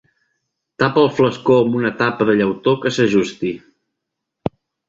Tapa 0.83 1.03
el 1.07 1.11
flascó 1.19 1.59
amb 1.65 1.77
una 1.81 1.93
tapa 2.01 2.29
de 2.31 2.37
llautó 2.41 2.75
que 2.87 2.95
s'ajusti. 2.99 3.55